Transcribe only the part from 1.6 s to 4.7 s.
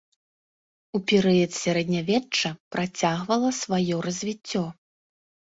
сярэднявечча працягвала сваё развіццё.